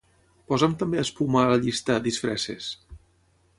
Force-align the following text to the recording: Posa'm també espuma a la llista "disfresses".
Posa'm 0.51 0.73
també 0.83 0.99
espuma 1.01 1.43
a 1.49 1.53
la 1.53 1.59
llista 1.67 2.01
"disfresses". 2.09 2.73